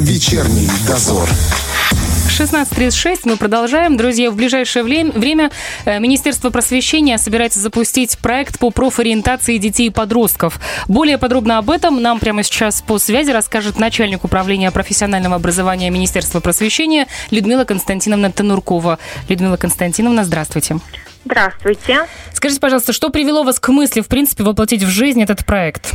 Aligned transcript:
Вечерний 0.00 0.66
дозор. 0.88 1.28
16.36 2.28 3.20
мы 3.24 3.36
продолжаем. 3.36 3.98
Друзья, 3.98 4.30
в 4.30 4.34
ближайшее 4.34 4.82
время 4.82 5.50
э, 5.84 5.98
Министерство 5.98 6.48
просвещения 6.48 7.18
собирается 7.18 7.60
запустить 7.60 8.16
проект 8.16 8.58
по 8.58 8.70
профориентации 8.70 9.58
детей 9.58 9.88
и 9.88 9.90
подростков. 9.90 10.58
Более 10.88 11.18
подробно 11.18 11.58
об 11.58 11.68
этом 11.68 12.00
нам 12.00 12.18
прямо 12.18 12.42
сейчас 12.42 12.80
по 12.80 12.98
связи 12.98 13.30
расскажет 13.30 13.78
начальник 13.78 14.24
управления 14.24 14.70
профессионального 14.70 15.36
образования 15.36 15.90
Министерства 15.90 16.40
просвещения 16.40 17.06
Людмила 17.30 17.64
Константиновна 17.64 18.32
Тануркова. 18.32 18.98
Людмила 19.28 19.58
Константиновна, 19.58 20.24
здравствуйте. 20.24 20.78
Здравствуйте. 21.26 22.06
Скажите, 22.32 22.58
пожалуйста, 22.58 22.94
что 22.94 23.10
привело 23.10 23.42
вас 23.42 23.60
к 23.60 23.68
мысли, 23.68 24.00
в 24.00 24.06
принципе, 24.06 24.44
воплотить 24.44 24.82
в 24.82 24.88
жизнь 24.88 25.22
этот 25.22 25.44
проект? 25.44 25.92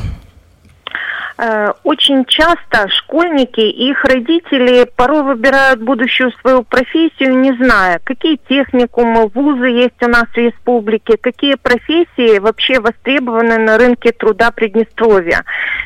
Э, 1.37 1.73
очень 1.83 2.23
часто 2.25 2.87
школьники 2.87 3.59
и 3.59 3.89
их 3.89 4.05
родители 4.05 4.89
порой 4.95 5.23
выбирают 5.23 5.81
будущую 5.81 6.31
свою 6.39 6.63
профессию, 6.63 7.37
не 7.37 7.51
зная, 7.53 7.99
какие 8.03 8.39
техникумы, 8.47 9.27
вузы 9.27 9.67
есть 9.67 10.01
у 10.01 10.07
нас 10.07 10.25
в 10.33 10.37
республике, 10.37 11.17
какие 11.17 11.55
профессии 11.55 12.39
вообще 12.39 12.79
востребованы 12.79 13.57
на 13.57 13.77
рынке 13.77 14.13
труда 14.13 14.51
Приднестровья. 14.51 15.43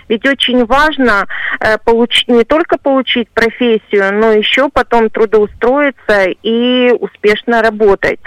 Ведь 0.08 0.26
очень 0.28 0.66
важно 0.66 1.26
э, 1.60 1.80
получить, 1.84 2.28
не 2.28 2.44
только 2.44 2.78
получить 2.78 3.30
профессию, 3.32 4.14
но 4.14 4.32
еще 4.32 4.70
потом 4.70 5.10
трудоустроиться 5.10 6.26
и 6.44 6.92
успешно 7.00 7.64
работать. 7.64 8.20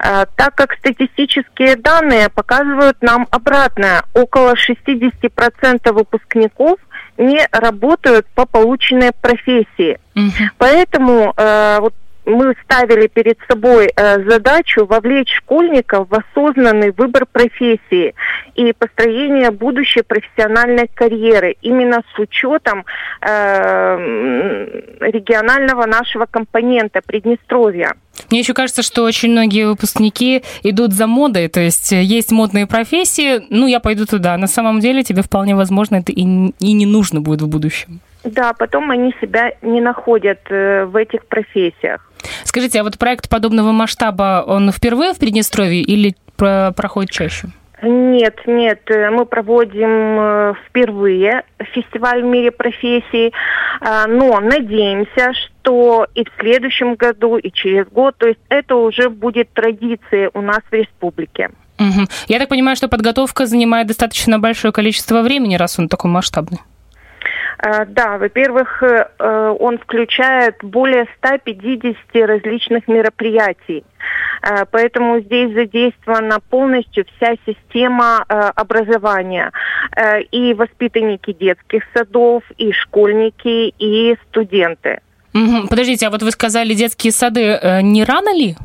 Э, 0.00 0.26
так 0.36 0.54
как 0.54 0.74
статистические 0.74 1.76
данные 1.76 2.28
показывают 2.28 2.96
нам 3.00 3.26
обратное. 3.30 4.04
Около 4.14 4.54
60% 4.54 5.92
выпускников 5.92 6.78
не 7.16 7.46
работают 7.50 8.26
по 8.34 8.46
полученной 8.46 9.10
профессии. 9.12 9.98
Угу. 10.14 10.50
Поэтому 10.58 11.34
э, 11.36 11.78
вот 11.80 11.94
мы 12.28 12.54
ставили 12.64 13.06
перед 13.06 13.38
собой 13.48 13.90
э, 13.96 14.22
задачу 14.28 14.84
вовлечь 14.86 15.32
школьников 15.34 16.08
в 16.08 16.14
осознанный 16.14 16.92
выбор 16.92 17.26
профессии 17.26 18.14
и 18.54 18.72
построение 18.72 19.50
будущей 19.50 20.02
профессиональной 20.02 20.88
карьеры 20.92 21.56
именно 21.62 22.02
с 22.14 22.18
учетом 22.18 22.84
э, 23.22 23.96
регионального 25.00 25.86
нашего 25.86 26.26
компонента 26.26 27.00
Приднестровья. 27.04 27.94
Мне 28.30 28.40
еще 28.40 28.52
кажется, 28.52 28.82
что 28.82 29.04
очень 29.04 29.30
многие 29.30 29.66
выпускники 29.66 30.42
идут 30.62 30.92
за 30.92 31.06
модой, 31.06 31.48
то 31.48 31.60
есть 31.60 31.92
есть 31.92 32.32
модные 32.32 32.66
профессии, 32.66 33.42
ну, 33.48 33.66
я 33.66 33.80
пойду 33.80 34.06
туда. 34.06 34.36
На 34.36 34.48
самом 34.48 34.80
деле 34.80 35.02
тебе 35.02 35.22
вполне 35.22 35.54
возможно 35.54 35.96
это 35.96 36.12
и, 36.12 36.22
и 36.22 36.72
не 36.72 36.86
нужно 36.86 37.20
будет 37.20 37.42
в 37.42 37.48
будущем. 37.48 38.00
Да, 38.32 38.52
потом 38.52 38.90
они 38.90 39.14
себя 39.20 39.52
не 39.62 39.80
находят 39.80 40.40
э, 40.50 40.84
в 40.84 40.96
этих 40.96 41.26
профессиях. 41.26 42.10
Скажите, 42.44 42.80
а 42.80 42.84
вот 42.84 42.98
проект 42.98 43.28
подобного 43.28 43.72
масштаба, 43.72 44.44
он 44.46 44.70
впервые 44.70 45.14
в 45.14 45.18
Приднестровье 45.18 45.80
или 45.82 46.14
проходит 46.36 47.10
чаще? 47.10 47.48
Нет, 47.80 48.40
нет, 48.46 48.82
э, 48.90 49.10
мы 49.10 49.24
проводим 49.24 50.20
э, 50.20 50.54
впервые 50.66 51.44
фестиваль 51.72 52.22
в 52.22 52.26
мире 52.26 52.50
профессий, 52.50 53.32
но 53.80 54.40
надеемся, 54.40 55.32
что 55.32 56.06
и 56.14 56.24
в 56.24 56.28
следующем 56.40 56.96
году, 56.96 57.36
и 57.36 57.52
через 57.52 57.86
год, 57.86 58.16
то 58.18 58.26
есть 58.26 58.40
это 58.48 58.74
уже 58.74 59.08
будет 59.08 59.52
традицией 59.52 60.30
у 60.34 60.40
нас 60.40 60.60
в 60.70 60.72
республике. 60.72 61.50
Угу. 61.78 62.08
Я 62.26 62.38
так 62.40 62.48
понимаю, 62.48 62.76
что 62.76 62.88
подготовка 62.88 63.46
занимает 63.46 63.86
достаточно 63.86 64.40
большое 64.40 64.72
количество 64.72 65.22
времени, 65.22 65.54
раз 65.54 65.78
он 65.78 65.88
такой 65.88 66.10
масштабный. 66.10 66.58
Э, 67.60 67.84
да, 67.86 68.18
во-первых, 68.18 68.82
э, 68.82 69.56
он 69.58 69.78
включает 69.78 70.56
более 70.62 71.06
150 71.18 71.96
различных 72.26 72.86
мероприятий. 72.88 73.84
Э, 74.42 74.64
поэтому 74.70 75.20
здесь 75.20 75.52
задействована 75.54 76.38
полностью 76.40 77.04
вся 77.16 77.34
система 77.46 78.24
образования. 78.28 79.52
И 80.30 80.54
воспитанники 80.54 81.32
детских 81.32 81.82
садов, 81.94 82.42
и 82.56 82.72
школьники, 82.72 83.74
и 83.78 84.16
студенты. 84.28 85.00
Подождите, 85.68 86.06
а 86.06 86.10
вот 86.10 86.22
вы 86.22 86.30
сказали 86.30 86.74
детские 86.74 87.12
сады, 87.12 87.58
не 87.82 88.04
рано 88.04 88.34
ли? 88.34 88.56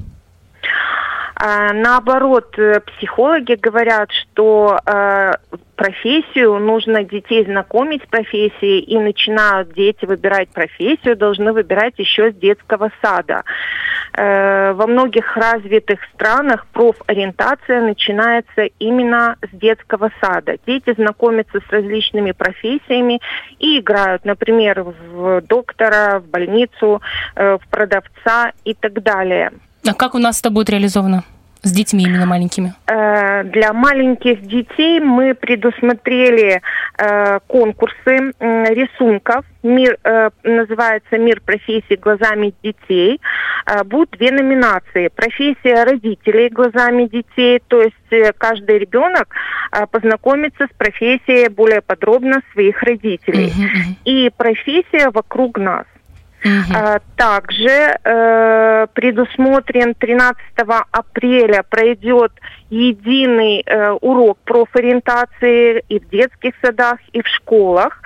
Наоборот, 1.44 2.58
э, 2.58 2.80
психологи 2.80 3.56
говорят, 3.56 4.10
что 4.12 4.80
э, 4.86 5.34
профессию 5.76 6.60
нужно 6.60 7.04
детей 7.04 7.44
знакомить 7.46 8.04
с 8.04 8.08
профессией, 8.08 8.80
и 8.80 8.98
начинают 8.98 9.74
дети 9.74 10.06
выбирать 10.06 10.50
профессию, 10.50 11.16
должны 11.16 11.54
выбирать 11.54 11.94
еще 11.98 12.32
с 12.32 12.36
детского 12.36 12.92
сада. 13.02 13.44
Э, 14.14 14.74
во 14.74 14.88
многих 14.88 15.36
развитых 15.36 16.00
странах 16.14 16.66
профориентация 16.68 17.82
начинается 17.82 18.64
именно 18.80 19.38
с 19.42 19.56
детского 19.56 20.12
сада. 20.22 20.58
Дети 20.66 20.94
знакомятся 20.94 21.60
с 21.60 21.72
различными 21.72 22.32
профессиями 22.32 23.20
и 23.60 23.80
играют, 23.80 24.26
например, 24.26 24.84
в 24.84 25.42
доктора, 25.42 26.20
в 26.20 26.30
больницу, 26.30 27.02
в 27.36 27.62
продавца 27.70 28.52
и 28.64 28.74
так 28.74 29.02
далее. 29.02 29.52
А 29.88 29.94
как 29.94 30.16
у 30.16 30.20
нас 30.20 30.40
это 30.40 30.50
будет 30.50 30.70
реализовано? 30.70 31.24
С 31.64 31.72
детьми 31.72 32.04
именно 32.04 32.26
маленькими? 32.26 32.74
Э, 32.88 33.44
для 33.46 33.72
маленьких 33.72 34.42
детей 34.42 35.00
мы 35.00 35.34
предусмотрели 35.34 36.62
э, 36.98 37.40
конкурсы 37.48 38.34
рисунков. 38.40 39.46
Мир 39.64 39.98
э, 40.04 40.30
называется 40.44 41.18
«Мир 41.18 41.40
профессий 41.40 41.96
глазами 41.96 42.54
детей». 42.62 43.22
Будут 43.86 44.12
две 44.18 44.32
номинации. 44.32 45.08
Профессия 45.08 45.86
родителей 45.86 46.50
глазами 46.50 47.06
детей, 47.06 47.62
то 47.70 47.82
есть 47.82 48.36
каждый 48.38 48.80
ребенок 48.80 49.34
познакомится 49.90 50.66
с 50.66 50.78
профессией 50.78 51.48
более 51.48 51.82
подробно 51.82 52.42
своих 52.52 52.84
родителей. 52.84 53.54
И 54.04 54.30
профессия 54.36 55.10
вокруг 55.12 55.58
нас. 55.58 55.86
Угу. 56.44 57.00
Также 57.16 57.98
э, 58.04 58.88
предусмотрен 58.94 59.96
13 59.96 60.42
апреля 60.92 61.64
пройдет 61.70 62.34
единый 62.70 63.64
э, 63.66 63.92
урок 64.02 64.40
профориентации 64.44 65.84
и 65.88 66.00
в 66.00 66.10
детских 66.10 66.54
садах, 66.62 67.00
и 67.14 67.22
в 67.22 67.28
школах. 67.28 68.02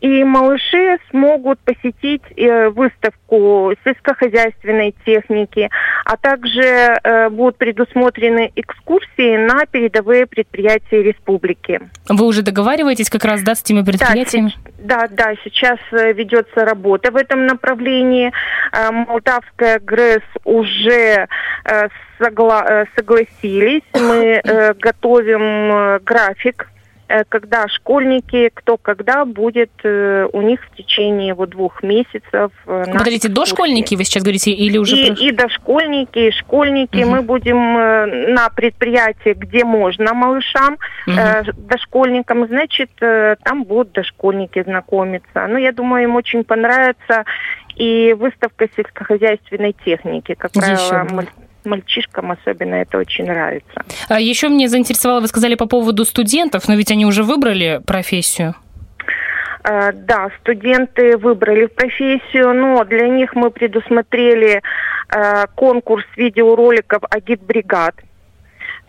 И 0.00 0.24
малыши 0.24 0.98
смогут 1.10 1.58
посетить 1.60 2.22
э, 2.36 2.68
выставку 2.68 3.72
сельскохозяйственной 3.84 4.94
техники, 5.04 5.68
а 6.04 6.16
также 6.16 6.62
э, 6.62 7.28
будут 7.28 7.56
предусмотрены 7.56 8.50
экскурсии 8.56 9.36
на 9.36 9.66
передовые 9.66 10.26
предприятия 10.26 11.02
республики. 11.02 11.80
Вы 12.08 12.26
уже 12.26 12.42
договариваетесь 12.42 13.10
как 13.10 13.24
раз 13.24 13.42
да, 13.42 13.54
с 13.54 13.62
теми 13.62 13.82
предприятиями? 13.82 14.54
Да, 14.64 14.69
да, 15.08 15.34
сейчас 15.44 15.78
э, 15.92 16.12
ведется 16.12 16.64
работа 16.64 17.10
в 17.10 17.16
этом 17.16 17.46
направлении. 17.46 18.32
Э, 18.72 18.90
Молдавская 18.90 19.78
ГРЭС 19.78 20.22
уже 20.44 21.28
э, 21.64 21.88
согла 22.18 22.86
согласились. 22.96 23.82
Мы 23.94 24.42
готовим 24.78 25.98
график 26.04 26.68
когда 27.28 27.66
школьники, 27.68 28.50
кто 28.54 28.76
когда 28.76 29.24
будет 29.24 29.70
у 29.84 30.42
них 30.42 30.60
в 30.64 30.76
течение 30.76 31.34
вот 31.34 31.50
двух 31.50 31.82
месяцев. 31.82 32.52
Подождите, 32.64 33.28
дошкольники 33.28 33.94
вы 33.94 34.04
сейчас 34.04 34.22
говорите 34.22 34.52
или 34.52 34.78
уже? 34.78 34.96
И, 34.96 35.28
и 35.28 35.32
дошкольники, 35.32 36.18
и 36.28 36.30
школьники. 36.30 37.02
Угу. 37.02 37.10
Мы 37.10 37.22
будем 37.22 38.34
на 38.34 38.48
предприятии, 38.50 39.34
где 39.34 39.64
можно 39.64 40.14
малышам, 40.14 40.74
угу. 41.06 41.16
э, 41.16 41.42
дошкольникам, 41.56 42.46
значит, 42.46 42.90
э, 43.00 43.36
там 43.42 43.64
будут 43.64 43.92
дошкольники 43.92 44.62
знакомиться. 44.62 45.46
Ну, 45.48 45.58
я 45.58 45.72
думаю, 45.72 46.04
им 46.04 46.16
очень 46.16 46.44
понравится 46.44 47.24
и 47.76 48.14
выставка 48.18 48.68
сельскохозяйственной 48.76 49.74
техники, 49.84 50.34
как 50.34 50.54
Еще 50.54 50.60
правило, 50.60 51.26
мальчишкам 51.64 52.32
особенно 52.32 52.76
это 52.76 52.98
очень 52.98 53.26
нравится. 53.26 53.84
А 54.08 54.20
еще 54.20 54.48
мне 54.48 54.68
заинтересовало, 54.68 55.20
вы 55.20 55.28
сказали 55.28 55.54
по 55.54 55.66
поводу 55.66 56.04
студентов, 56.04 56.68
но 56.68 56.74
ведь 56.74 56.90
они 56.90 57.06
уже 57.06 57.22
выбрали 57.22 57.80
профессию. 57.86 58.54
Uh, 59.62 59.92
да, 59.92 60.30
студенты 60.40 61.18
выбрали 61.18 61.66
профессию, 61.66 62.54
но 62.54 62.82
для 62.84 63.08
них 63.08 63.34
мы 63.34 63.50
предусмотрели 63.50 64.62
uh, 65.14 65.48
конкурс 65.54 66.04
видеороликов 66.16 67.02
«Агитбригад». 67.10 67.94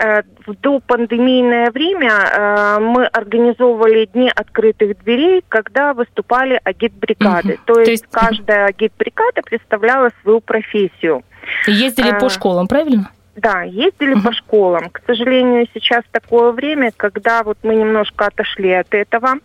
Э, 0.04 0.22
в 0.48 0.56
допандемийное 0.56 1.70
время 1.70 2.80
мы 2.80 3.06
организовывали 3.06 4.06
дни 4.06 4.32
открытых 4.34 4.98
дверей, 5.04 5.44
когда 5.48 5.94
выступали 5.94 6.60
агитбригады. 6.64 7.54
Угу. 7.54 7.62
То, 7.66 7.80
есть 7.80 7.86
То 7.86 7.92
есть 7.92 8.06
каждая 8.10 8.66
агитбригада 8.66 9.42
представляла 9.44 10.10
свою 10.24 10.42
профессию. 10.42 11.24
Ездили 11.68 12.12
по 12.20 12.26
э, 12.26 12.30
школам, 12.30 12.68
правильно? 12.68 13.12
Да, 13.36 13.64
ездили 13.64 14.18
uh-huh. 14.18 14.24
по 14.24 14.34
школам. 14.34 14.90
К 14.90 15.02
сожалению, 15.06 15.68
сейчас 15.74 16.04
такое 16.12 16.52
время, 16.52 16.92
когда 16.96 17.44
вот 17.44 17.58
мы 17.64 17.76
немножко 17.76 18.26
отошли 18.26 18.72
от 18.72 18.94
этого. 18.94 19.36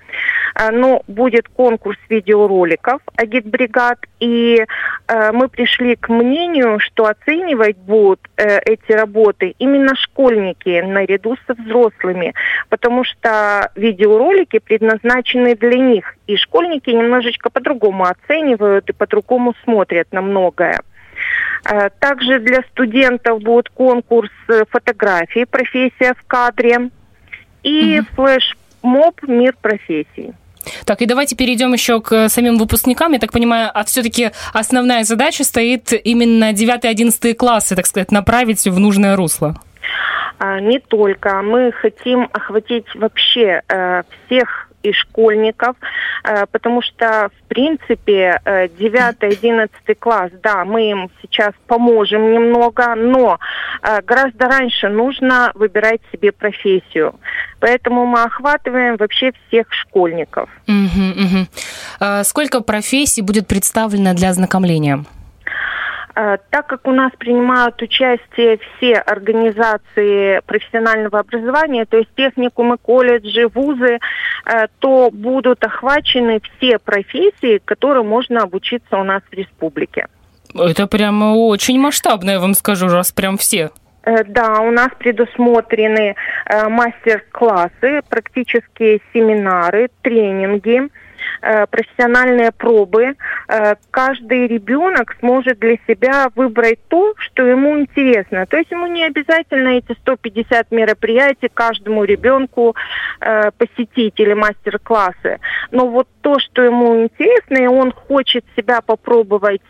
А, 0.58 0.70
но 0.70 1.02
будет 1.06 1.48
конкурс 1.48 1.98
видеороликов 2.08 3.02
агитбригад, 3.14 3.98
и 4.20 4.64
э, 5.06 5.32
мы 5.32 5.48
пришли 5.48 5.96
к 5.96 6.08
мнению, 6.08 6.78
что 6.80 7.06
оценивать 7.06 7.76
будут 7.76 8.20
э, 8.38 8.60
эти 8.60 8.92
работы 8.92 9.54
именно 9.58 9.94
школьники 9.94 10.80
наряду 10.80 11.36
со 11.46 11.52
взрослыми, 11.52 12.32
потому 12.70 13.04
что 13.04 13.70
видеоролики 13.74 14.58
предназначены 14.58 15.54
для 15.56 15.78
них, 15.78 16.14
и 16.26 16.36
школьники 16.36 16.88
немножечко 16.88 17.50
по-другому 17.50 18.04
оценивают 18.04 18.88
и 18.88 18.94
по-другому 18.94 19.54
смотрят 19.62 20.10
на 20.12 20.22
многое. 20.22 20.80
Э, 21.68 21.90
также 21.98 22.38
для 22.38 22.62
студентов 22.72 23.40
будет 23.42 23.68
конкурс 23.70 24.30
э, 24.48 24.64
фотографий 24.70 25.44
«Профессия 25.44 26.14
в 26.14 26.26
кадре» 26.26 26.90
и 27.62 28.00
угу. 28.00 28.08
флеш-моб 28.14 29.22
«Мир 29.26 29.56
профессий». 29.60 30.32
Так, 30.84 31.02
и 31.02 31.06
давайте 31.06 31.36
перейдем 31.36 31.72
еще 31.72 32.00
к 32.00 32.28
самим 32.28 32.58
выпускникам. 32.58 33.12
Я 33.12 33.18
так 33.18 33.32
понимаю, 33.32 33.70
а 33.72 33.84
все-таки 33.84 34.30
основная 34.52 35.04
задача 35.04 35.44
стоит 35.44 35.92
именно 35.92 36.52
9-11 36.52 37.34
классы, 37.34 37.76
так 37.76 37.86
сказать, 37.86 38.10
направить 38.10 38.64
в 38.66 38.78
нужное 38.78 39.16
русло. 39.16 39.54
А, 40.38 40.60
не 40.60 40.80
только. 40.80 41.40
Мы 41.42 41.72
хотим 41.72 42.28
охватить 42.32 42.86
вообще 42.94 43.62
э, 43.68 44.02
всех 44.26 44.65
и 44.82 44.92
школьников, 44.92 45.76
э, 46.24 46.46
потому 46.50 46.82
что, 46.82 47.30
в 47.36 47.48
принципе, 47.48 48.40
9-11 48.44 49.70
э, 49.86 49.94
класс, 49.94 50.30
да, 50.42 50.64
мы 50.64 50.90
им 50.90 51.10
сейчас 51.22 51.52
поможем 51.66 52.32
немного, 52.32 52.94
но 52.94 53.38
э, 53.82 54.00
гораздо 54.02 54.46
раньше 54.46 54.88
нужно 54.88 55.52
выбирать 55.54 56.00
себе 56.12 56.32
профессию. 56.32 57.14
Поэтому 57.60 58.06
мы 58.06 58.22
охватываем 58.22 58.96
вообще 58.96 59.32
всех 59.48 59.72
школьников. 59.72 60.48
Угу, 60.68 61.24
угу. 61.24 62.24
Сколько 62.24 62.60
профессий 62.60 63.22
будет 63.22 63.46
представлено 63.46 64.14
для 64.14 64.30
ознакомления? 64.30 65.04
Э, 66.16 66.38
так 66.50 66.66
как 66.66 66.88
у 66.88 66.92
нас 66.92 67.12
принимают 67.18 67.80
участие 67.82 68.58
все 68.58 68.94
организации 68.94 70.40
профессионального 70.46 71.18
образования, 71.18 71.84
то 71.84 71.98
есть 71.98 72.08
техникумы, 72.16 72.78
колледжи, 72.78 73.48
вузы, 73.48 73.98
э, 74.46 74.66
то 74.78 75.10
будут 75.12 75.62
охвачены 75.62 76.40
все 76.40 76.78
профессии, 76.78 77.60
которые 77.62 78.02
можно 78.02 78.40
обучиться 78.40 78.96
у 78.96 79.04
нас 79.04 79.22
в 79.30 79.34
республике. 79.34 80.06
Это 80.54 80.86
прямо 80.86 81.34
очень 81.34 81.78
масштабно, 81.78 82.30
я 82.30 82.40
вам 82.40 82.54
скажу, 82.54 82.88
раз 82.88 83.12
прям 83.12 83.36
все. 83.36 83.68
Э, 84.04 84.24
да, 84.24 84.60
у 84.60 84.70
нас 84.70 84.88
предусмотрены 84.98 86.14
мастер-классы, 86.48 88.00
практические 88.08 89.02
семинары, 89.12 89.90
тренинги. 90.00 90.88
Э, 91.42 91.66
профессиональные 91.66 92.50
пробы. 92.50 93.14
Э, 93.48 93.74
каждый 93.90 94.46
ребенок 94.46 95.16
сможет 95.20 95.58
для 95.58 95.76
себя 95.86 96.28
выбрать 96.34 96.78
то, 96.88 97.14
что 97.18 97.44
ему 97.46 97.78
интересно. 97.78 98.46
То 98.46 98.56
есть 98.56 98.70
ему 98.70 98.86
не 98.86 99.04
обязательно 99.04 99.68
эти 99.68 99.92
150 100.00 100.70
мероприятий 100.70 101.48
каждому 101.52 102.04
ребенку 102.04 102.74
э, 103.20 103.50
посетить 103.56 104.14
или 104.16 104.32
мастер-классы. 104.32 105.38
Но 105.70 105.88
вот 105.88 106.08
то, 106.22 106.38
что 106.38 106.62
ему 106.62 107.04
интересно, 107.04 107.58
и 107.58 107.66
он 107.66 107.92
хочет 107.92 108.44
себя 108.56 108.80
попробовать 108.80 109.60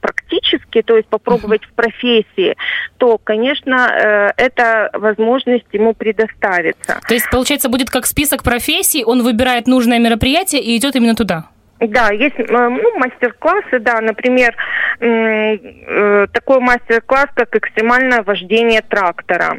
практически, 0.00 0.82
то 0.82 0.96
есть 0.96 1.08
попробовать 1.08 1.64
в 1.64 1.72
профессии, 1.72 2.54
то, 2.98 3.16
конечно, 3.16 4.32
эта 4.36 4.90
возможность 4.92 5.64
ему 5.72 5.94
предоставится. 5.94 7.00
То 7.08 7.14
есть, 7.14 7.30
получается, 7.30 7.70
будет 7.70 7.88
как 7.88 8.04
список 8.04 8.42
профессий, 8.42 9.04
он 9.04 9.22
выбирает 9.22 9.66
нужное 9.66 9.98
мероприятие 9.98 10.60
и 10.60 10.76
идет 10.76 10.96
именно 11.02 11.16
туда? 11.16 11.44
Да, 11.80 12.10
есть 12.12 12.38
э, 12.38 12.44
ну, 12.48 12.98
мастер-классы, 12.98 13.80
да, 13.80 14.00
например, 14.00 14.54
э, 15.00 16.26
такой 16.32 16.60
мастер-класс, 16.60 17.26
как 17.34 17.56
экстремальное 17.56 18.22
вождение 18.22 18.82
трактора. 18.82 19.58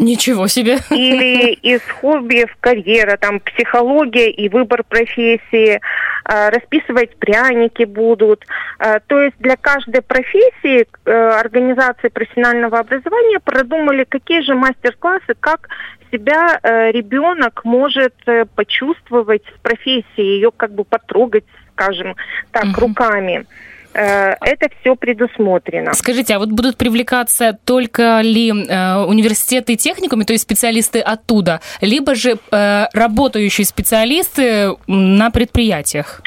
Ничего 0.00 0.46
себе. 0.46 0.78
Или 0.90 1.52
из 1.52 1.82
хобби 2.00 2.46
в 2.46 2.56
карьера, 2.58 3.18
там 3.18 3.38
психология 3.38 4.30
и 4.30 4.48
выбор 4.48 4.82
профессии, 4.82 5.78
а, 6.24 6.48
расписывать 6.48 7.16
пряники 7.16 7.84
будут. 7.84 8.46
А, 8.78 9.00
то 9.00 9.20
есть 9.20 9.36
для 9.40 9.56
каждой 9.56 10.00
профессии 10.00 10.86
э, 11.04 11.10
организации 11.12 12.08
профессионального 12.08 12.78
образования 12.78 13.40
продумали, 13.40 14.04
какие 14.04 14.40
же 14.40 14.54
мастер-классы, 14.54 15.34
как 15.38 15.68
себя 16.10 16.58
э, 16.62 16.92
ребенок 16.92 17.64
может 17.64 18.14
э, 18.24 18.46
почувствовать 18.46 19.44
в 19.54 19.60
профессии, 19.60 20.04
ее 20.16 20.50
как 20.50 20.72
бы 20.72 20.84
потрогать, 20.84 21.44
скажем 21.72 22.16
так, 22.52 22.64
угу. 22.64 22.88
руками. 22.88 23.46
Э, 23.92 24.34
это 24.40 24.68
все 24.80 24.94
предусмотрено. 24.94 25.92
Скажите, 25.94 26.34
а 26.34 26.38
вот 26.38 26.50
будут 26.50 26.76
привлекаться 26.76 27.58
только 27.64 28.20
ли 28.20 28.50
э, 28.50 28.96
университеты 29.04 29.72
и 29.72 29.76
техникумы, 29.76 30.24
то 30.24 30.32
есть 30.32 30.42
специалисты 30.42 31.00
оттуда, 31.00 31.60
либо 31.80 32.14
же 32.14 32.38
э, 32.50 32.86
работающие 32.92 33.66
специалисты 33.66 34.76
на 34.86 35.30
предприятиях? 35.30 36.22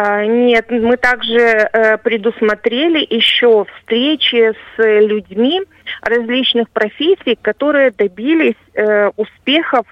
А, 0.00 0.24
нет, 0.24 0.70
мы 0.70 0.96
также 0.96 1.40
э, 1.40 1.98
предусмотрели 1.98 3.04
еще 3.10 3.64
встречи 3.64 4.52
с 4.52 4.78
людьми 4.78 5.60
различных 6.02 6.70
профессий, 6.70 7.36
которые 7.42 7.90
добились 7.90 8.54
э, 8.74 9.10
успехов 9.16 9.86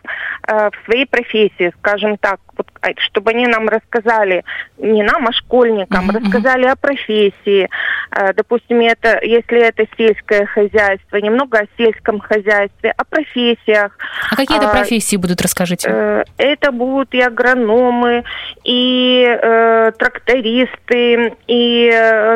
э, 0.46 0.70
в 0.70 0.84
своей 0.84 1.06
профессии, 1.06 1.72
скажем 1.80 2.18
так, 2.18 2.38
вот, 2.56 2.68
а, 2.82 2.90
чтобы 2.98 3.32
они 3.32 3.48
нам 3.48 3.68
рассказали, 3.68 4.44
не 4.78 5.02
нам, 5.02 5.26
а 5.26 5.32
школьникам, 5.32 6.08
mm-hmm. 6.08 6.24
рассказали 6.24 6.66
о 6.66 6.76
профессии. 6.76 7.68
Э, 8.10 8.32
допустим, 8.32 8.80
это, 8.80 9.18
если 9.22 9.60
это 9.60 9.84
сельское 9.96 10.46
хозяйство, 10.46 11.16
немного 11.16 11.58
о 11.58 11.66
сельском 11.76 12.20
хозяйстве, 12.20 12.92
о 12.96 13.04
профессиях. 13.04 13.96
А 14.30 14.36
какие 14.36 14.58
это 14.58 14.68
профессии 14.68 15.16
будут, 15.16 15.40
расскажите? 15.40 15.88
Э, 15.90 16.24
это 16.38 16.72
будут 16.72 17.14
и 17.14 17.20
агрономы, 17.20 18.24
и 18.64 19.24
э, 19.26 19.92
трактористы, 19.98 21.34
и 21.46 21.86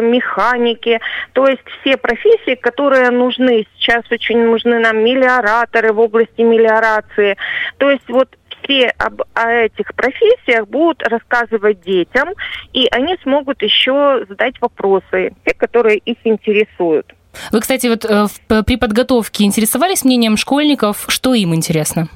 механики. 0.03 1.01
То 1.33 1.47
есть 1.47 1.63
все 1.81 1.97
профессии, 1.97 2.55
которые 2.55 3.11
нужны. 3.11 3.67
Сейчас 3.77 4.03
очень 4.11 4.45
нужны 4.45 4.79
нам 4.79 5.05
мелиораторы 5.05 5.93
в 5.93 6.01
области 6.01 6.43
мелиорации. 6.43 7.37
То 7.79 7.91
есть 7.91 8.09
вот 8.09 8.29
все 8.63 8.89
об 8.99 9.23
о 9.35 9.51
этих 9.51 9.95
профессиях 9.95 10.69
будут 10.69 11.03
рассказывать 11.03 11.81
детям, 11.83 12.31
и 12.73 12.87
они 12.91 13.17
смогут 13.23 13.63
еще 13.63 14.25
задать 14.29 14.61
вопросы, 14.61 15.33
те, 15.45 15.55
которые 15.55 15.99
их 15.99 16.19
интересуют. 16.25 17.15
Вы, 17.53 17.61
кстати, 17.61 17.87
вот 17.87 18.05
э, 18.05 18.27
при 18.65 18.77
подготовке 18.77 19.45
интересовались 19.45 20.05
мнением 20.05 20.37
школьников, 20.37 21.05
что 21.09 21.35
им 21.35 21.55
интересно? 21.55 22.09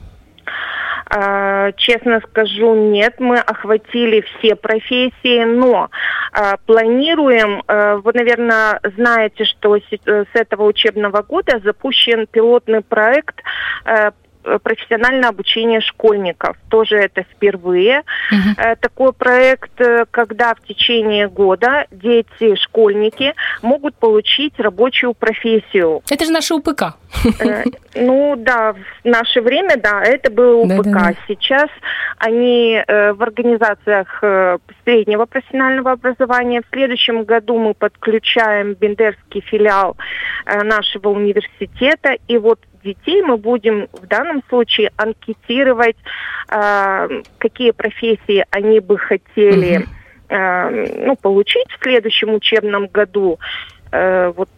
А, 1.07 1.71
честно 1.73 2.21
скажу, 2.29 2.75
нет, 2.75 3.21
мы 3.21 3.39
охватили 3.39 4.25
все 4.39 4.57
профессии, 4.57 5.45
но 5.45 5.91
а, 6.33 6.57
планируем, 6.67 7.63
а, 7.69 7.97
вы, 7.97 8.13
наверное, 8.15 8.81
знаете, 8.97 9.45
что 9.45 9.77
с 9.77 10.29
этого 10.33 10.65
учебного 10.65 11.23
года 11.23 11.61
запущен 11.63 12.27
пилотный 12.27 12.81
проект 12.81 13.41
Э, 13.85 14.13
профессиональное 14.63 15.29
обучение 15.29 15.81
школьников. 15.81 16.57
Тоже 16.69 16.97
это 16.97 17.23
впервые. 17.23 18.03
Угу. 18.31 18.77
Такой 18.81 19.13
проект, 19.13 19.81
э, 19.81 20.05
когда 20.11 20.55
в 20.55 20.61
течение 20.61 21.29
года 21.29 21.87
дети, 21.91 22.55
школьники 22.57 23.35
могут 23.63 23.95
получить 23.97 24.59
рабочую 24.59 25.15
профессию. 25.15 26.03
Это 26.11 26.25
же 26.25 26.31
наша 26.31 26.55
УПК. 26.55 26.97
Ну 27.95 28.35
да, 28.37 28.73
в 28.75 29.05
наше 29.05 29.41
время, 29.41 29.77
да, 29.77 30.03
это 30.03 30.31
был 30.31 30.63
УПК. 30.63 30.85
Да, 30.85 30.93
да, 30.93 31.01
да. 31.11 31.15
Сейчас 31.29 31.71
они 32.19 32.83
в 32.87 33.23
организациях 33.23 34.23
среднего 34.85 35.27
профессионального 35.27 35.93
образования. 35.93 36.63
В 36.63 36.75
следующем 36.75 37.25
году 37.25 37.59
мы 37.59 37.75
подключаем 37.75 38.75
Бендерский 38.75 39.41
филиал 39.41 39.97
нашего 40.47 41.11
университета. 41.11 42.17
И 42.29 42.37
вот 42.37 42.59
детей 42.85 43.23
мы 43.23 43.37
будем 43.37 43.89
в 43.93 44.07
данном 44.07 44.43
случае 44.49 44.93
анкетировать, 44.97 45.97
э, 46.51 47.23
какие 47.39 47.71
профессии 47.73 48.45
они 48.51 48.81
бы 48.81 48.99
хотели 48.99 49.87
э, 50.29 51.07
ну, 51.07 51.17
получить 51.17 51.67
в 51.71 51.83
следующем 51.83 52.35
учебном 52.35 52.87
году. 52.87 53.39
Э, 53.91 54.33
вот 54.37 54.51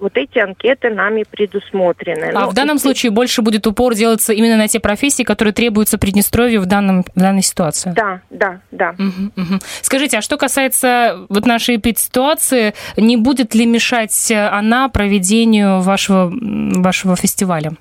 вот 0.00 0.16
эти 0.16 0.38
анкеты 0.38 0.90
нами 0.90 1.24
предусмотрены. 1.30 2.32
А 2.34 2.40
ну, 2.40 2.50
в 2.50 2.54
данном 2.54 2.76
и... 2.76 2.80
случае 2.80 3.12
больше 3.12 3.42
будет 3.42 3.66
упор 3.66 3.94
делаться 3.94 4.32
именно 4.32 4.56
на 4.56 4.68
те 4.68 4.80
профессии, 4.80 5.22
которые 5.22 5.52
требуются 5.52 5.98
Приднестровью 5.98 6.60
в, 6.62 6.66
данном, 6.66 7.04
в 7.14 7.20
данной 7.20 7.42
ситуации? 7.42 7.92
Да, 7.94 8.20
да, 8.30 8.60
да. 8.70 8.94
Угу, 8.98 9.42
угу. 9.42 9.60
Скажите, 9.82 10.18
а 10.18 10.22
что 10.22 10.36
касается 10.36 11.26
вот 11.28 11.46
нашей 11.46 11.76
эпид-ситуации, 11.76 12.74
не 12.96 13.16
будет 13.16 13.54
ли 13.54 13.66
мешать 13.66 14.32
она 14.32 14.88
проведению 14.88 15.80
вашего, 15.80 16.30
вашего 16.32 17.16
фестиваля? 17.16 17.72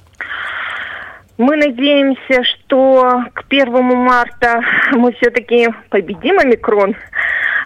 Мы 1.39 1.55
надеемся, 1.55 2.43
что 2.43 3.23
к 3.33 3.45
первому 3.45 3.95
марта 3.95 4.61
мы 4.91 5.13
все-таки 5.13 5.69
победим 5.89 6.37
омикрон. 6.37 6.95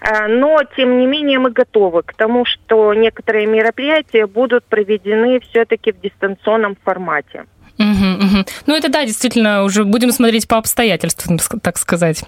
А, 0.06 0.28
но, 0.28 0.60
тем 0.76 1.00
не 1.00 1.08
менее, 1.08 1.40
мы 1.40 1.52
готовы 1.52 2.04
к 2.04 2.14
тому, 2.14 2.44
что 2.44 2.94
некоторые 2.94 3.48
мероприятия 3.48 4.28
будут 4.28 4.66
проведены 4.66 5.40
все-таки 5.40 5.94
в 5.94 6.02
дистанционном 6.02 6.76
формате. 6.84 7.46
Угу, 7.80 7.88
угу. 7.88 8.46
Ну, 8.68 8.76
это 8.76 8.90
да, 8.90 9.06
действительно, 9.06 9.64
уже 9.64 9.86
будем 9.86 10.12
смотреть 10.12 10.48
по 10.48 10.58
обстоятельствам, 10.58 11.40
так 11.62 11.78
сказать. 11.78 12.24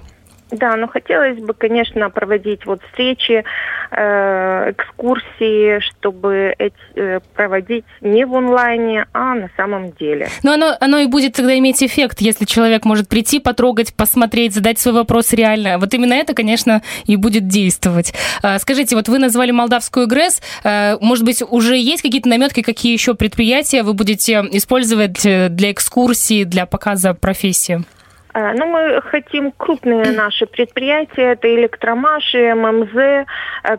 Да, 0.52 0.75
но 0.75 0.88
хотелось 0.88 1.40
бы, 1.40 1.54
конечно, 1.54 2.10
проводить 2.12 2.66
вот 2.66 2.80
встречи, 2.84 3.44
э, 3.92 4.72
экскурсии, 4.72 5.80
чтобы 5.80 6.54
эти, 6.58 6.75
э, 6.96 7.20
проводить 7.36 7.86
не 8.02 8.25
в 8.25 8.36
онлайне, 8.36 9.08
а 9.12 9.34
на 9.34 9.50
самом 9.58 9.92
деле. 9.94 10.30
Но 10.44 10.54
оно, 10.54 10.75
оно 10.80 11.00
и 11.00 11.08
будет 11.08 11.34
тогда 11.34 11.58
иметь 11.58 11.82
эффект, 11.82 12.22
если 12.22 12.46
человек 12.46 12.86
может 12.86 13.10
прийти, 13.10 13.40
потрогать, 13.40 13.96
посмотреть, 13.96 14.54
задать 14.54 14.78
свой 14.78 14.94
вопрос 14.94 15.34
реально. 15.34 15.80
Вот 15.80 15.94
именно 15.96 16.14
это, 16.14 16.36
конечно, 16.36 16.84
и 17.06 17.16
будет 17.16 17.48
действовать. 17.48 18.14
Э, 18.44 18.60
скажите, 18.60 18.96
вот 18.96 19.08
вы 19.08 19.18
назвали 19.18 19.50
молдавскую 19.50 20.08
ГРЭС. 20.08 20.42
Э, 20.64 20.98
может 21.02 21.25
быть, 21.25 21.42
уже 21.42 21.75
есть 21.75 22.04
какие-то 22.04 22.30
наметки, 22.30 22.62
какие 22.62 22.94
еще 22.94 23.16
предприятия 23.16 23.82
вы 23.82 23.94
будете 23.94 24.46
использовать 24.52 25.25
э, 25.25 25.50
для 25.50 25.72
экскурсии, 25.72 26.44
для 26.44 26.68
показа 26.68 27.16
профессии? 27.16 27.84
Э, 28.36 28.51
ну, 28.54 28.65
мы 28.65 29.01
хотим 29.01 29.51
крупные 29.51 30.12
наши 30.12 30.46
предприятия, 30.46 31.32
это 31.32 31.54
электромаши, 31.56 32.54
ММЗ, 32.54 32.96
э, 32.96 33.25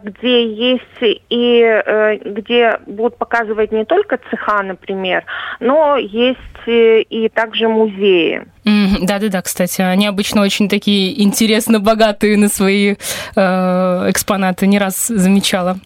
где 0.03 0.47
есть 0.51 1.21
и 1.29 1.61
э, 1.61 2.17
где 2.25 2.79
будут 2.87 3.19
показывать 3.19 3.71
не 3.71 3.85
только 3.85 4.19
цеха, 4.31 4.63
например, 4.63 5.25
но 5.61 5.97
есть 5.97 6.41
и 6.67 7.31
также 7.33 7.69
музеи. 7.69 8.45
Да-да-да, 8.65 9.41
кстати, 9.43 9.83
они 9.83 10.09
обычно 10.09 10.43
очень 10.43 10.69
такие 10.69 11.23
интересно 11.23 11.79
богатые 11.79 12.37
на 12.37 12.49
свои 12.49 12.95
э, 12.95 12.97
экспонаты, 13.37 14.67
не 14.67 14.79
раз 14.79 15.07
замечала. 15.07 15.77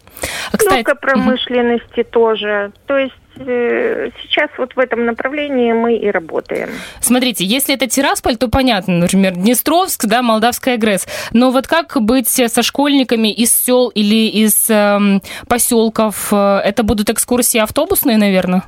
А, 0.51 0.57
кстати, 0.57 0.83
Много 0.83 0.95
промышленности 0.95 2.03
тоже. 2.03 2.71
То 2.87 2.97
есть 2.97 3.13
Э, 3.13 3.20
сейчас 3.45 4.49
вот 4.57 4.75
в 4.75 4.79
этом 4.79 5.05
направлении 5.05 5.73
мы 5.73 5.95
и 5.97 6.09
работаем. 6.09 6.69
Смотрите, 6.99 7.45
если 7.45 7.75
это 7.75 7.87
Тирасполь, 7.87 8.37
то 8.37 8.47
понятно, 8.47 8.95
например, 8.95 9.33
Днестровск, 9.33 10.05
да, 10.05 10.21
Молдавская 10.21 10.77
ГРЭС. 10.77 11.07
Но 11.33 11.51
вот 11.51 11.67
как 11.67 11.97
быть 12.01 12.27
со 12.27 12.63
школьниками 12.63 13.31
из 13.31 13.53
сел 13.53 13.89
или 13.89 14.27
из 14.27 14.69
э, 14.69 15.19
поселков? 15.47 16.33
Это 16.33 16.83
будут 16.83 17.09
экскурсии 17.09 17.59
автобусные, 17.59 18.17
наверное? 18.17 18.63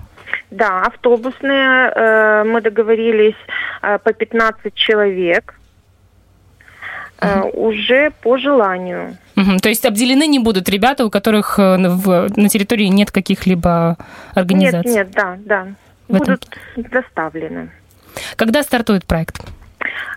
Да, 0.52 0.84
автобусные. 0.84 1.92
Э, 1.96 2.44
мы 2.44 2.62
договорились 2.62 3.36
э, 3.82 3.98
по 4.00 4.14
15 4.14 4.74
человек 4.76 5.56
угу. 7.24 7.68
уже 7.68 8.12
по 8.22 8.38
желанию. 8.38 9.18
Угу. 9.36 9.58
То 9.62 9.70
есть 9.70 9.86
обделены 9.86 10.28
не 10.28 10.40
будут 10.40 10.70
ребята, 10.70 11.06
у 11.06 11.10
которых 11.10 11.60
э, 11.60 11.78
в, 11.78 12.30
на 12.36 12.50
территории 12.50 12.88
нет 12.88 13.12
каких-либо 13.12 13.98
организаций? 14.34 14.92
Нет, 14.92 15.08
нет, 15.08 15.12
да, 15.16 15.38
да. 15.46 15.68
В 16.08 16.18
будут 16.18 16.48
этом... 16.76 16.92
доставлены. 16.92 17.70
Когда 18.36 18.64
стартует 18.64 19.06
проект? 19.06 19.44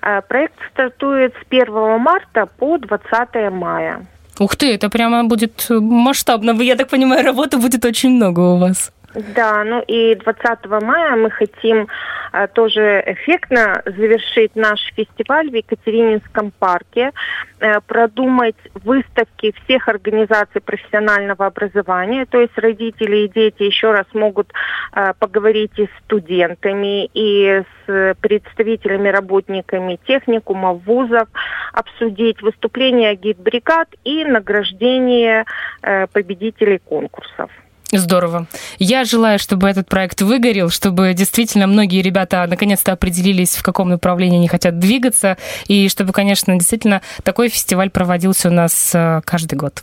Э, 0.03 0.21
проект 0.23 0.59
стартует 0.73 1.35
с 1.35 1.47
1 1.49 2.01
марта 2.01 2.47
по 2.47 2.79
20 2.79 3.53
мая. 3.53 4.07
Ух 4.39 4.57
ты, 4.57 4.75
это 4.75 4.91
прямо 4.91 5.25
будет 5.25 5.67
масштабно. 5.71 6.51
Я 6.63 6.77
так 6.77 6.89
понимаю, 6.89 7.25
работы 7.25 7.57
будет 7.57 7.85
очень 7.85 8.11
много 8.11 8.41
у 8.41 8.59
вас. 8.59 8.93
Да, 9.16 9.64
ну 9.64 9.80
и 9.80 10.14
20 10.14 10.66
мая 10.82 11.16
мы 11.16 11.30
хотим 11.30 11.88
а, 12.32 12.49
тоже 12.49 13.02
эффектно 13.06 13.82
завершить 13.87 14.54
наш 14.54 14.78
фестиваль 14.94 15.49
в 15.49 15.54
Екатерининском 15.54 16.50
парке, 16.50 17.12
а, 17.58 17.80
продумать 17.80 18.56
выставки 18.75 19.54
всех 19.64 19.88
организаций 19.88 20.61
профессионального 20.61 21.46
образования, 21.46 22.26
то 22.26 22.38
есть 22.38 22.58
родители 22.58 23.25
и 23.25 23.28
дети 23.28 23.62
еще 23.62 23.92
раз 23.92 24.04
могут 24.12 24.52
а, 24.92 25.14
поговорить 25.14 25.78
и 25.78 25.87
с 25.87 26.04
студентами, 26.04 27.08
и 27.14 27.62
с 27.87 28.14
представителями, 28.20 29.08
работниками 29.08 29.99
техникумов, 30.06 30.85
вузов, 30.85 31.28
обсудить 31.73 32.42
выступления 32.42 33.14
гид-бригад 33.14 33.88
и 34.04 34.26
награждение 34.26 35.46
а, 35.80 36.06
победителей 36.08 36.80
конкурсов. 36.85 37.50
Здорово. 37.93 38.47
Я 38.78 39.05
желаю, 39.05 39.38
чтобы 39.38 39.69
этот 39.69 39.88
проект 39.88 40.21
выгорел, 40.21 40.71
чтобы 40.71 41.14
действительно 41.14 41.69
многие 41.69 42.02
ребята 42.02 42.45
наконец-то 42.49 42.93
определились, 42.93 43.55
в 43.55 43.62
каком 43.62 43.90
направлении 43.90 44.38
они 44.38 44.49
хотят 44.49 44.78
двигаться, 44.78 45.37
и 45.69 45.88
чтобы, 45.88 46.12
конечно, 46.12 46.55
действительно 46.57 47.00
такой 47.23 47.49
фестиваль 47.49 47.90
проводился 47.90 48.49
у 48.49 48.52
нас 48.52 48.93
э, 48.93 49.21
каждый 49.25 49.55
год. 49.55 49.83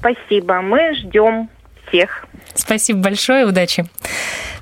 Спасибо. 0.00 0.60
Мы 0.60 0.94
ждем 0.96 1.48
всех. 1.88 2.26
Спасибо 2.60 3.00
большое, 3.00 3.46
удачи. 3.46 3.86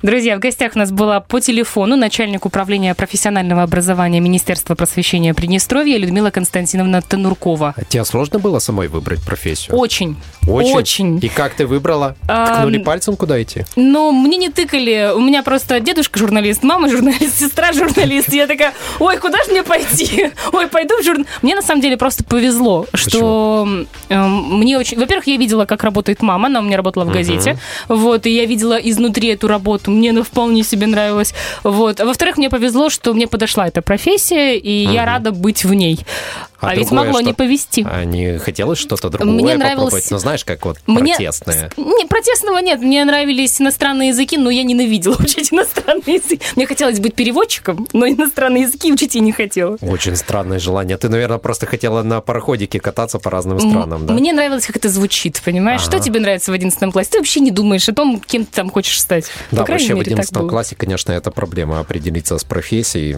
Друзья, 0.00 0.36
в 0.36 0.38
гостях 0.38 0.76
у 0.76 0.78
нас 0.78 0.92
была 0.92 1.18
по 1.18 1.40
телефону 1.40 1.96
начальник 1.96 2.46
управления 2.46 2.94
профессионального 2.94 3.64
образования 3.64 4.20
Министерства 4.20 4.76
просвещения 4.76 5.34
Приднестровья 5.34 5.98
Людмила 5.98 6.30
Константиновна 6.30 7.02
Тануркова. 7.02 7.74
А 7.76 7.84
тебе 7.84 8.04
сложно 8.04 8.38
было 8.38 8.60
самой 8.60 8.86
выбрать 8.86 9.20
профессию? 9.24 9.76
Очень. 9.76 10.16
Очень? 10.46 10.74
Очень. 10.76 11.18
И 11.20 11.28
как 11.28 11.54
ты 11.54 11.66
выбрала? 11.66 12.14
Ткнули 12.22 12.80
а, 12.80 12.84
пальцем, 12.84 13.16
куда 13.16 13.42
идти? 13.42 13.64
Ну, 13.74 14.12
мне 14.12 14.36
не 14.36 14.50
тыкали. 14.50 15.10
У 15.14 15.20
меня 15.20 15.42
просто 15.42 15.80
дедушка 15.80 16.20
журналист, 16.20 16.62
мама 16.62 16.88
журналист, 16.88 17.36
сестра 17.40 17.72
журналист. 17.72 18.32
Я 18.32 18.46
такая, 18.46 18.74
ой, 19.00 19.18
куда 19.18 19.38
же 19.44 19.50
мне 19.50 19.64
пойти? 19.64 20.30
Ой, 20.52 20.68
пойду 20.68 20.94
в 21.00 21.04
журнал. 21.04 21.26
Мне 21.42 21.54
на 21.54 21.62
самом 21.62 21.80
деле 21.80 21.96
просто 21.96 22.24
повезло, 22.24 22.86
что 22.94 23.68
э, 24.08 24.26
мне 24.26 24.78
очень... 24.78 24.98
Во-первых, 24.98 25.26
я 25.26 25.36
видела, 25.36 25.64
как 25.64 25.84
работает 25.84 26.22
мама, 26.22 26.46
она 26.46 26.60
у 26.60 26.62
меня 26.62 26.76
работала 26.76 27.04
в 27.04 27.10
газете. 27.10 27.58
Вот, 27.88 28.26
и 28.26 28.30
я 28.30 28.46
видела 28.46 28.74
изнутри 28.74 29.28
эту 29.28 29.48
работу 29.48 29.90
мне 29.90 30.10
она 30.10 30.22
вполне 30.22 30.62
себе 30.62 30.86
нравилась. 30.86 31.34
Вот. 31.64 32.00
А 32.00 32.04
во-вторых, 32.04 32.36
мне 32.36 32.50
повезло, 32.50 32.90
что 32.90 33.14
мне 33.14 33.26
подошла 33.26 33.66
эта 33.66 33.82
профессия, 33.82 34.56
и 34.56 34.86
угу. 34.86 34.94
я 34.94 35.04
рада 35.04 35.32
быть 35.32 35.64
в 35.64 35.74
ней. 35.74 35.98
А, 36.60 36.70
а 36.70 36.74
ведь 36.74 36.90
могло 36.90 37.20
что? 37.20 37.22
не 37.22 37.32
повести. 37.32 37.86
А 37.88 38.04
не 38.04 38.38
хотелось 38.38 38.78
что-то 38.78 39.10
другое 39.10 39.34
мне 39.34 39.56
нравилось... 39.56 39.84
попробовать? 39.84 40.10
Ну, 40.10 40.18
знаешь, 40.18 40.44
как 40.44 40.64
вот 40.64 40.78
мне... 40.86 41.14
протестное. 41.14 41.70
Не, 41.76 42.06
протестного 42.06 42.58
нет. 42.58 42.80
Мне 42.80 43.04
нравились 43.04 43.60
иностранные 43.60 44.08
языки, 44.08 44.36
но 44.36 44.50
я 44.50 44.64
ненавидела 44.64 45.16
учить 45.18 45.52
иностранные 45.52 46.16
языки. 46.16 46.40
Мне 46.56 46.66
хотелось 46.66 46.98
быть 46.98 47.14
переводчиком, 47.14 47.86
но 47.92 48.08
иностранные 48.08 48.64
языки 48.64 48.92
учить 48.92 49.14
я 49.14 49.20
не 49.20 49.32
хотела. 49.32 49.76
Очень 49.80 50.16
странное 50.16 50.58
желание. 50.58 50.96
Ты, 50.96 51.08
наверное, 51.08 51.38
просто 51.38 51.66
хотела 51.66 52.02
на 52.02 52.20
пароходике 52.20 52.80
кататься 52.80 53.18
по 53.18 53.30
разным 53.30 53.60
странам, 53.60 54.06
да? 54.06 54.14
Мне 54.14 54.32
нравилось, 54.32 54.66
как 54.66 54.76
это 54.76 54.88
звучит, 54.88 55.40
понимаешь? 55.44 55.82
Ага. 55.82 55.90
Что 55.90 56.00
тебе 56.00 56.20
нравится 56.20 56.50
в 56.50 56.54
11 56.54 56.92
классе? 56.92 57.10
Ты 57.12 57.18
вообще 57.18 57.40
не 57.40 57.50
думаешь 57.50 57.88
о 57.88 57.94
том, 57.94 58.20
кем 58.20 58.44
ты 58.44 58.52
там 58.52 58.70
хочешь 58.70 59.00
стать. 59.00 59.26
Да, 59.50 59.64
вообще 59.64 59.94
мере, 59.94 59.96
в 59.96 60.00
11 60.00 60.34
классе, 60.48 60.74
конечно, 60.74 61.12
это 61.12 61.30
проблема 61.30 61.80
определиться 61.80 62.36
с 62.36 62.44
профессией. 62.44 63.16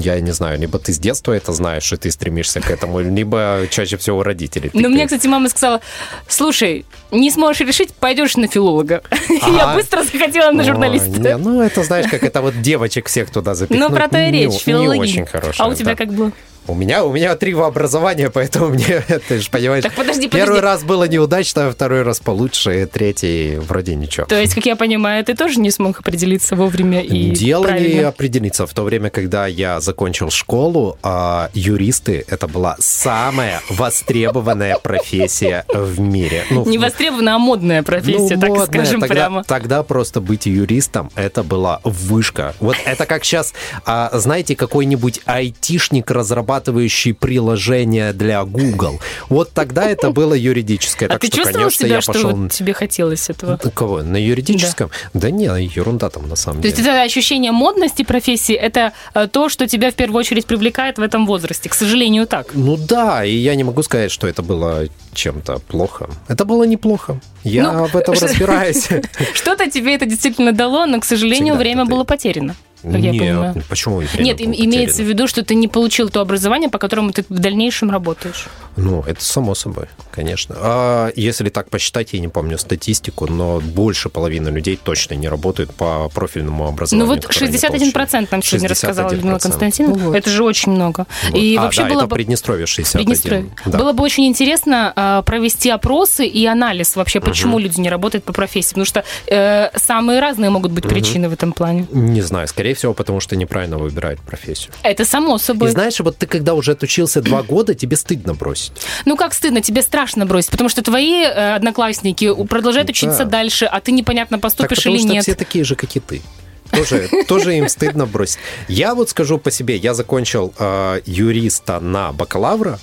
Я 0.00 0.18
не 0.20 0.32
знаю, 0.32 0.58
либо 0.58 0.78
ты 0.78 0.92
с 0.92 0.98
детства 0.98 1.32
это 1.32 1.52
знаешь, 1.52 1.92
и 1.92 1.96
ты 1.96 2.10
стремишься 2.10 2.60
к 2.60 2.70
этому, 2.70 2.79
либо 2.86 3.66
чаще 3.70 3.96
всего 3.96 4.18
у 4.18 4.22
родителей. 4.22 4.70
Ну, 4.72 4.88
мне, 4.88 5.06
кстати, 5.06 5.26
мама 5.26 5.48
сказала, 5.48 5.80
слушай, 6.28 6.84
не 7.10 7.30
сможешь 7.30 7.60
решить, 7.66 7.92
пойдешь 7.94 8.36
на 8.36 8.46
филолога. 8.48 9.02
Я 9.28 9.74
быстро 9.74 10.02
захотела 10.02 10.50
на 10.52 10.64
журналиста. 10.64 11.38
Ну, 11.38 11.60
это, 11.60 11.82
знаешь, 11.84 12.06
как 12.10 12.22
это 12.22 12.40
вот 12.42 12.60
девочек 12.60 13.08
всех 13.08 13.30
туда 13.30 13.54
запихнуть. 13.54 13.88
Ну, 13.88 13.94
про 13.94 14.08
то 14.08 14.18
и 14.18 14.30
речь, 14.30 14.60
филология. 14.60 14.94
Не 14.94 14.98
очень 14.98 15.26
хорошая. 15.26 15.66
А 15.66 15.70
у 15.70 15.74
тебя 15.74 15.96
как 15.96 16.12
было? 16.12 16.32
У 16.66 16.74
меня, 16.74 17.04
у 17.04 17.12
меня 17.12 17.34
три 17.36 17.54
образования, 17.54 18.30
поэтому 18.30 18.68
мне, 18.68 19.02
ты 19.28 19.40
же 19.40 19.50
понимаешь, 19.50 19.82
так 19.82 19.94
подожди, 19.94 20.28
подожди. 20.28 20.46
первый 20.46 20.60
раз 20.60 20.84
было 20.84 21.04
неудачно, 21.08 21.70
второй 21.70 22.02
раз 22.02 22.20
получше, 22.20 22.86
третий 22.92 23.56
вроде 23.56 23.94
ничего. 23.94 24.26
То 24.26 24.40
есть, 24.40 24.54
как 24.54 24.66
я 24.66 24.76
понимаю, 24.76 25.24
ты 25.24 25.34
тоже 25.34 25.58
не 25.58 25.70
смог 25.70 26.00
определиться 26.00 26.56
вовремя 26.56 27.00
и 27.00 27.30
Дело 27.30 27.64
правильно? 27.64 27.94
не 27.94 28.00
определиться. 28.00 28.66
В 28.66 28.74
то 28.74 28.82
время, 28.82 29.10
когда 29.10 29.46
я 29.46 29.80
закончил 29.80 30.30
школу, 30.30 30.98
а, 31.02 31.50
юристы— 31.54 32.24
это 32.28 32.46
была 32.46 32.76
самая 32.78 33.60
востребованная 33.70 34.76
профессия 34.78 35.64
в 35.68 35.98
мире. 35.98 36.44
Ну, 36.50 36.66
не 36.66 36.78
востребованная, 36.78 37.34
а 37.34 37.38
модная 37.38 37.82
профессия, 37.82 38.34
ну, 38.34 38.40
так 38.40 38.50
модная. 38.50 38.66
скажем 38.66 39.00
тогда, 39.00 39.14
прямо. 39.14 39.44
Тогда 39.44 39.82
просто 39.82 40.20
быть 40.20 40.46
юристом— 40.46 41.10
это 41.14 41.42
была 41.42 41.80
вышка. 41.84 42.54
Вот 42.60 42.76
это 42.84 43.06
как 43.06 43.24
сейчас, 43.24 43.54
а, 43.84 44.10
знаете, 44.12 44.54
какой-нибудь 44.54 45.20
айтишник 45.24 46.10
разработчик 46.10 46.49
разрабатывающий 46.50 47.14
приложение 47.14 48.12
для 48.12 48.44
Google. 48.44 49.00
Вот 49.28 49.52
тогда 49.52 49.84
это 49.84 50.10
было 50.10 50.34
юридическое. 50.34 51.08
А 51.08 51.12
так 51.12 51.20
ты 51.20 51.26
что, 51.28 51.36
чувствовал 51.36 51.64
конечно, 51.66 51.86
себя, 51.86 51.96
я 51.96 52.00
что 52.00 52.12
пошел... 52.12 52.30
вот 52.30 52.52
тебе 52.52 52.72
хотелось 52.72 53.30
этого? 53.30 53.56
Кого? 53.74 54.02
На 54.02 54.16
юридическом? 54.16 54.90
Да, 55.14 55.30
не, 55.30 55.44
ерунда 55.44 56.10
там 56.10 56.28
на 56.28 56.36
самом 56.36 56.62
То 56.62 56.68
есть 56.68 56.78
деле. 56.78 56.90
это 56.90 57.02
ощущение 57.02 57.52
модности 57.52 58.02
профессии, 58.02 58.54
это 58.54 58.92
э, 59.14 59.28
то, 59.30 59.48
что 59.48 59.66
тебя 59.66 59.90
в 59.90 59.94
первую 59.94 60.20
очередь 60.20 60.46
привлекает 60.46 60.98
в 60.98 61.02
этом 61.02 61.26
возрасте. 61.26 61.68
К 61.68 61.74
сожалению, 61.74 62.26
так. 62.26 62.48
Ну 62.54 62.76
да, 62.76 63.24
и 63.24 63.34
я 63.34 63.54
не 63.54 63.64
могу 63.64 63.82
сказать, 63.82 64.10
что 64.10 64.26
это 64.26 64.42
было 64.42 64.86
чем-то 65.14 65.58
плохо. 65.68 66.08
Это 66.28 66.44
было 66.44 66.64
неплохо. 66.64 67.20
Я 67.44 67.72
Ну, 67.72 67.86
в 67.86 67.96
этом 67.96 68.14
разбираюсь. 68.20 68.88
Что-то 69.34 69.70
тебе 69.70 69.94
это 69.94 70.06
действительно 70.06 70.52
дало, 70.52 70.86
но, 70.86 71.00
к 71.00 71.04
сожалению, 71.04 71.54
время 71.54 71.84
было 71.84 72.04
потеряно. 72.04 72.54
Как 72.82 73.00
я 73.00 73.10
понимаю. 73.12 73.54
Нет, 73.54 73.64
почему 73.68 73.96
время 73.98 74.22
Нет, 74.22 74.40
им- 74.40 74.52
имеется 74.52 75.02
в 75.02 75.06
виду, 75.06 75.26
что 75.26 75.44
ты 75.44 75.54
не 75.54 75.68
получил 75.68 76.08
то 76.08 76.20
образование, 76.20 76.68
по 76.68 76.78
которому 76.78 77.12
ты 77.12 77.24
в 77.28 77.38
дальнейшем 77.38 77.90
работаешь. 77.90 78.46
Ну, 78.76 79.02
это 79.06 79.22
само 79.24 79.54
собой, 79.54 79.86
конечно. 80.10 80.54
А 80.58 81.10
если 81.16 81.48
так 81.50 81.68
посчитать, 81.70 82.12
я 82.12 82.20
не 82.20 82.28
помню 82.28 82.56
статистику, 82.58 83.26
но 83.26 83.60
больше 83.60 84.08
половины 84.08 84.48
людей 84.48 84.78
точно 84.82 85.14
не 85.14 85.28
работают 85.28 85.74
по 85.74 86.08
профильному 86.08 86.64
Ну 86.64 86.70
образованию. 86.70 87.06
вот 87.06 87.26
которое 87.26 87.46
они 87.48 87.58
61% 87.58 87.92
получили. 87.92 88.28
нам 88.30 88.42
сегодня 88.42 88.68
рассказала 88.68 89.10
Людмила 89.10 89.36
61%. 89.36 89.40
Константиновна. 89.42 89.96
Ну 89.98 90.04
вот. 90.10 90.16
Это 90.16 90.30
же 90.30 90.44
очень 90.44 90.72
много. 90.72 91.06
Вот. 91.30 91.38
И 91.38 91.56
а, 91.56 91.62
вообще 91.62 91.82
да, 91.82 91.88
было 91.88 91.98
это 91.98 92.06
бы... 92.06 92.14
Приднестровье 92.16 92.66
61. 92.66 93.04
Приднестровье. 93.04 93.50
Да. 93.66 93.78
Было 93.78 93.92
бы 93.92 94.02
очень 94.04 94.26
интересно 94.26 94.92
э, 94.94 95.22
провести 95.26 95.70
опросы 95.70 96.26
и 96.26 96.46
анализ 96.46 96.96
вообще, 96.96 97.20
почему 97.20 97.58
люди 97.58 97.80
не 97.80 97.90
работают 97.90 98.24
по 98.24 98.32
профессии. 98.32 98.70
Потому 98.70 98.84
что 98.86 99.04
э, 99.26 99.70
самые 99.76 100.20
разные 100.20 100.50
могут 100.50 100.72
быть 100.72 100.84
причины 100.88 101.28
в 101.28 101.32
этом 101.32 101.52
плане. 101.52 101.86
Не 101.90 102.22
знаю, 102.22 102.46
скорее 102.48 102.69
всего, 102.74 102.94
потому 102.94 103.20
что 103.20 103.36
неправильно 103.36 103.78
выбирают 103.78 104.20
профессию. 104.20 104.72
Это 104.82 105.04
само 105.04 105.36
И 105.36 105.38
собой. 105.38 105.70
знаешь, 105.70 105.98
вот 106.00 106.16
ты 106.16 106.26
когда 106.26 106.54
уже 106.54 106.72
отучился 106.72 107.20
два 107.20 107.42
года, 107.42 107.74
тебе 107.74 107.96
стыдно 107.96 108.34
бросить. 108.34 108.72
Ну 109.04 109.16
как 109.16 109.34
стыдно, 109.34 109.60
тебе 109.60 109.82
страшно 109.82 110.26
бросить, 110.26 110.50
потому 110.50 110.68
что 110.68 110.82
твои 110.82 111.22
э, 111.24 111.54
одноклассники 111.56 112.32
продолжают 112.44 112.86
Да. 112.86 112.90
учиться 112.90 113.24
дальше, 113.24 113.64
а 113.66 113.80
ты 113.80 113.92
непонятно 113.92 114.36
Так 114.38 114.42
поступишь 114.42 114.78
потому 114.78 114.94
или 114.96 115.02
что 115.02 115.12
нет. 115.12 115.22
все 115.24 115.34
такие 115.34 115.64
же, 115.64 115.74
как 115.76 115.94
и 115.96 116.00
ты. 116.00 116.22
Тоже, 116.70 117.08
тоже 117.26 117.56
им 117.56 117.68
стыдно 117.68 118.06
бросить. 118.06 118.38
Я 118.68 118.94
вот 118.94 119.10
скажу 119.10 119.38
по 119.38 119.50
себе, 119.50 119.74
я 119.76 119.92
закончил 119.92 120.54
э, 120.58 121.00
юриста 121.04 121.80
на 121.80 122.12
бакалавра. 122.12 122.78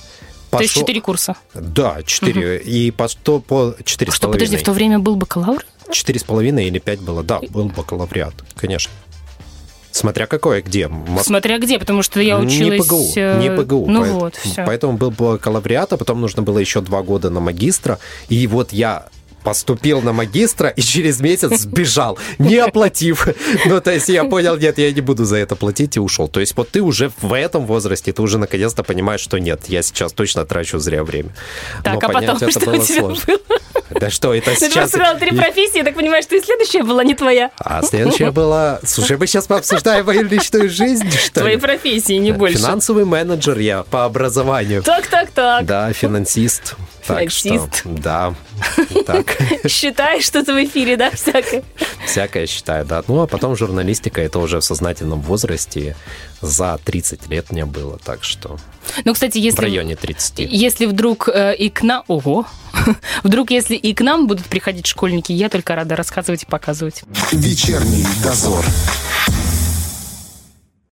То 0.51 0.59
есть 0.61 0.73
пошел- 0.73 0.81
четыре 0.83 1.01
курса. 1.01 1.35
Да, 1.53 1.97
четыре. 2.05 2.57
И 2.59 2.91
по 2.91 3.07
сто 3.07 3.39
по 3.39 3.75
четыре 3.85 4.11
с 4.11 4.15
Что, 4.15 4.29
подожди, 4.29 4.57
в 4.57 4.63
то 4.63 4.71
время 4.73 4.99
был 4.99 5.15
бакалавр? 5.15 5.65
Четыре 5.91 6.19
с 6.19 6.23
половиной 6.23 6.67
или 6.67 6.79
пять 6.79 6.99
было. 6.99 7.23
Да, 7.23 7.39
был 7.49 7.69
бакалавриат, 7.69 8.33
конечно. 8.55 8.91
Смотря 9.97 10.27
какое, 10.27 10.61
где. 10.61 10.87
Мос- 10.87 11.23
Смотря 11.23 11.57
где, 11.57 11.79
потому 11.79 12.03
что 12.03 12.21
я 12.21 12.37
училась... 12.37 12.79
Не 12.79 12.83
ПГУ, 12.87 13.11
э, 13.15 13.39
не 13.39 13.49
ПГУ. 13.49 13.85
Ну 13.87 14.01
Поэт- 14.01 14.11
вот, 14.11 14.35
все. 14.35 14.63
Поэтому 14.63 14.93
был 14.95 15.09
бакалавриат, 15.09 15.91
а 15.93 15.97
потом 15.97 16.21
нужно 16.21 16.43
было 16.43 16.59
еще 16.59 16.81
два 16.81 17.01
года 17.01 17.31
на 17.31 17.39
магистра. 17.39 17.97
И 18.29 18.45
вот 18.45 18.71
я 18.73 19.07
поступил 19.47 20.01
на 20.01 20.11
магистра 20.11 20.67
и 20.67 20.81
через 20.81 21.21
месяц 21.21 21.59
сбежал, 21.61 22.19
не 22.37 22.57
оплатив. 22.57 23.29
Ну, 23.65 23.79
то 23.79 23.93
есть 23.93 24.09
я 24.09 24.25
понял, 24.25 24.57
нет, 24.57 24.77
я 24.77 24.91
не 24.91 24.99
буду 24.99 25.23
за 25.23 25.37
это 25.37 25.55
платить 25.55 25.95
и 25.95 26.01
ушел. 26.01 26.27
То 26.27 26.41
есть 26.41 26.57
вот 26.57 26.69
ты 26.69 26.81
уже 26.81 27.11
в 27.21 27.31
этом 27.31 27.65
возрасте, 27.65 28.11
ты 28.11 28.21
уже 28.21 28.37
наконец-то 28.39 28.83
понимаешь, 28.83 29.21
что 29.21 29.37
нет, 29.37 29.61
я 29.69 29.81
сейчас 29.83 30.11
точно 30.11 30.43
трачу 30.45 30.79
зря 30.79 31.05
время. 31.05 31.29
Так, 31.81 31.93
Но 31.93 32.09
а 32.09 32.11
потом 32.11 32.35
это 32.35 32.51
что 32.51 32.59
было 32.59 32.83
сложно. 32.83 33.23
было? 33.25 33.59
Да 33.89 34.09
что, 34.09 34.33
это 34.33 34.51
Ты 34.51 34.51
просто 34.57 34.69
сейчас... 34.69 34.89
сказала 34.89 35.17
три 35.17 35.31
профессии, 35.31 35.77
я 35.77 35.85
так 35.85 35.95
понимаю, 35.95 36.21
что 36.21 36.35
и 36.35 36.41
следующая 36.41 36.83
была 36.83 37.05
не 37.05 37.15
твоя. 37.15 37.51
А 37.57 37.81
следующее 37.83 38.31
было... 38.31 38.81
Слушай, 38.83 39.15
мы 39.17 39.27
сейчас 39.27 39.47
пообсуждаем 39.47 40.05
мою 40.05 40.23
личную 40.23 40.69
жизнь, 40.69 41.09
что 41.11 41.39
Твои 41.39 41.55
ли? 41.55 41.61
профессии, 41.61 42.13
не 42.13 42.33
больше. 42.33 42.57
Финансовый 42.57 43.05
менеджер 43.05 43.57
я 43.59 43.83
по 43.83 44.03
образованию. 44.03 44.83
Так, 44.83 45.07
так, 45.07 45.31
так. 45.31 45.65
Да, 45.65 45.93
финансист. 45.93 46.75
Так 47.07 47.31
что, 47.31 47.47
Финансист. 47.49 47.81
да, 47.85 48.33
так, 49.05 49.37
Считаешь 49.67 50.23
что-то 50.23 50.53
в 50.53 50.63
эфире, 50.63 50.97
да, 50.97 51.11
всякое? 51.11 51.63
всякое 52.05 52.47
считаю, 52.47 52.85
да. 52.85 53.03
Ну, 53.07 53.21
а 53.21 53.27
потом 53.27 53.55
журналистика, 53.55 54.21
это 54.21 54.39
уже 54.39 54.59
в 54.59 54.63
сознательном 54.63 55.21
возрасте, 55.21 55.95
за 56.41 56.79
30 56.83 57.29
лет 57.29 57.51
мне 57.51 57.65
было, 57.65 57.97
так 58.03 58.23
что 58.23 58.57
Ну, 59.05 59.13
кстати, 59.13 59.37
в 59.37 59.41
если... 59.41 59.61
районе 59.61 59.95
30. 59.95 60.39
Если 60.39 60.85
вдруг 60.85 61.29
э, 61.29 61.55
и 61.55 61.69
к 61.69 61.81
нам... 61.83 62.03
Ого! 62.07 62.45
Вдруг, 63.23 63.49
если 63.49 63.75
и 63.75 63.93
к 63.93 64.01
нам 64.01 64.27
будут 64.27 64.45
приходить 64.45 64.85
школьники, 64.85 65.31
я 65.31 65.49
только 65.49 65.73
рада 65.75 65.95
рассказывать 65.95 66.43
и 66.43 66.45
показывать. 66.45 67.03
Вечерний 67.31 68.05
дозор. 68.23 68.63